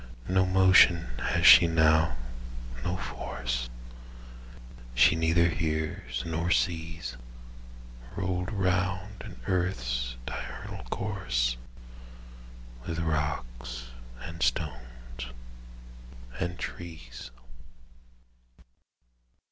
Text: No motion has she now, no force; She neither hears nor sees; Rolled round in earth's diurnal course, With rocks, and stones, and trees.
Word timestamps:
No 0.27 0.47
motion 0.47 1.05
has 1.19 1.45
she 1.45 1.67
now, 1.67 2.17
no 2.83 2.97
force; 2.97 3.69
She 4.95 5.15
neither 5.15 5.47
hears 5.49 6.23
nor 6.25 6.49
sees; 6.49 7.17
Rolled 8.15 8.51
round 8.51 9.21
in 9.23 9.39
earth's 9.45 10.15
diurnal 10.25 10.83
course, 10.85 11.55
With 12.87 12.97
rocks, 12.97 13.89
and 14.23 14.41
stones, 14.41 15.27
and 16.39 16.57
trees. 16.57 17.29